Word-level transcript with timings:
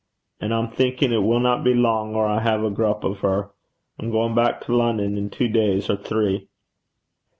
An' 0.39 0.51
I'm 0.51 0.71
thinkin' 0.71 1.13
it 1.13 1.21
winna 1.21 1.61
be 1.61 1.75
lang 1.75 2.15
or 2.15 2.25
I 2.25 2.41
hae 2.41 2.65
a 2.65 2.71
grup 2.71 3.05
o' 3.05 3.13
her. 3.13 3.51
I'm 3.99 4.09
gaein' 4.09 4.33
back 4.33 4.61
to 4.61 4.75
Lonnon 4.75 5.15
in 5.15 5.29
twa 5.29 5.47
days 5.47 5.91
or 5.91 5.95
three.' 5.95 6.47